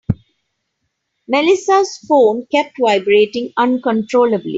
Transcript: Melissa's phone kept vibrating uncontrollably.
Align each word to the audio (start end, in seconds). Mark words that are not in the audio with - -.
Melissa's 1.27 1.99
phone 2.07 2.47
kept 2.51 2.77
vibrating 2.79 3.53
uncontrollably. 3.55 4.49